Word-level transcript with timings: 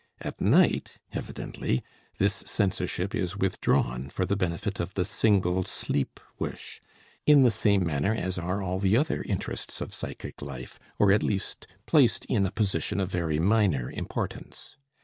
At 0.23 0.41
night, 0.41 0.97
evidently, 1.13 1.83
this 2.17 2.43
censorship 2.47 3.13
is 3.13 3.37
withdrawn 3.37 4.09
for 4.09 4.25
the 4.25 4.35
benefit 4.35 4.79
of 4.79 4.95
the 4.95 5.05
single 5.05 5.63
sleep 5.65 6.19
wish, 6.39 6.81
in 7.27 7.43
the 7.43 7.51
same 7.51 7.85
manner 7.85 8.15
as 8.15 8.39
are 8.39 8.63
all 8.63 8.79
the 8.79 8.97
other 8.97 9.21
interests 9.21 9.79
of 9.79 9.93
psychic 9.93 10.41
life, 10.41 10.79
or 10.97 11.11
at 11.11 11.21
least 11.21 11.67
placed 11.85 12.25
in 12.25 12.47
a 12.47 12.51
position 12.51 12.99
of 12.99 13.11
very 13.11 13.37
minor 13.37 13.91
importance. 13.91 14.75